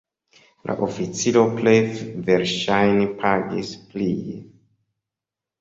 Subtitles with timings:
[0.69, 1.73] La oficiro plej
[2.31, 4.39] verŝajne pagis plie.